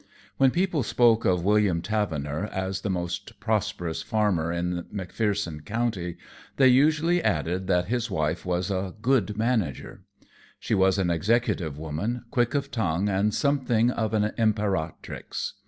When 0.37 0.49
people 0.49 0.81
spoke 0.81 1.25
of 1.25 1.45
William 1.45 1.83
Tavener 1.83 2.47
as 2.47 2.81
the 2.81 2.89
most 2.89 3.39
prosperous 3.39 4.01
farmer 4.01 4.51
in 4.51 4.85
McPherson 4.91 5.63
County, 5.63 6.17
they 6.57 6.69
usually 6.69 7.21
added 7.21 7.67
that 7.67 7.85
his 7.85 8.09
wife 8.09 8.43
was 8.43 8.71
a 8.71 8.95
"good 8.99 9.37
manager." 9.37 10.01
She 10.57 10.73
was 10.73 10.97
an 10.97 11.11
executive 11.11 11.77
woman, 11.77 12.23
quick 12.31 12.55
of 12.55 12.71
tongue 12.71 13.09
and 13.09 13.31
something 13.31 13.91
of 13.91 14.15
an 14.15 14.33
imperatrix. 14.39 15.53